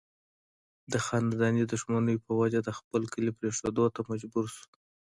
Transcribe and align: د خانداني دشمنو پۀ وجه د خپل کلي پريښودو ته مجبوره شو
د 0.91 0.93
خانداني 1.05 1.63
دشمنو 1.73 2.13
پۀ 2.23 2.31
وجه 2.39 2.59
د 2.63 2.69
خپل 2.79 3.01
کلي 3.13 3.31
پريښودو 3.39 3.85
ته 3.95 3.99
مجبوره 4.09 4.49
شو 4.55 4.65